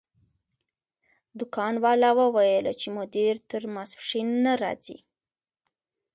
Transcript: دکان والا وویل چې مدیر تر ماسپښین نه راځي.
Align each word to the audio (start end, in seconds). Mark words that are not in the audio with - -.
دکان 1.39 1.73
والا 1.83 2.11
وویل 2.19 2.65
چې 2.81 2.87
مدیر 2.97 3.35
تر 3.49 3.61
ماسپښین 3.75 4.27
نه 4.45 4.53
راځي. 4.61 4.97